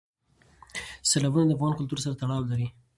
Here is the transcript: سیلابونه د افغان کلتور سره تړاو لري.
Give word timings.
سیلابونه 1.09 1.45
د 1.47 1.51
افغان 1.55 1.73
کلتور 1.79 1.99
سره 2.03 2.17
تړاو 2.21 2.49
لري. 2.51 2.67